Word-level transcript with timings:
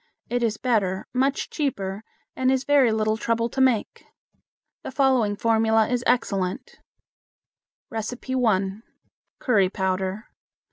It 0.31 0.41
is 0.41 0.57
better, 0.57 1.05
much 1.13 1.51
cheaper, 1.51 2.03
and 2.35 2.51
is 2.51 2.63
very 2.63 2.91
little 2.91 3.17
trouble 3.17 3.49
to 3.49 3.61
make. 3.61 4.03
The 4.81 4.89
following 4.89 5.35
formula 5.35 5.87
is 5.89 6.03
excellent: 6.07 6.79
1. 7.89 8.81
Curry 9.39 9.69
Powder. 9.69 10.25